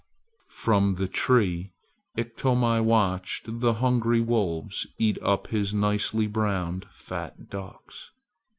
From 0.49 0.95
the 0.95 1.07
tree 1.07 1.73
Iktomi 2.17 2.81
watched 2.83 3.59
the 3.59 3.73
hungry 3.75 4.19
wolves 4.19 4.87
eat 4.97 5.21
up 5.21 5.45
his 5.49 5.75
nicely 5.75 6.25
browned 6.25 6.87
fat 6.89 7.51
ducks. 7.51 8.09